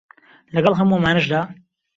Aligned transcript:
لەگەڵ 0.55 0.73
هەموو 0.79 0.97
ئەمانەشدا 0.97 1.41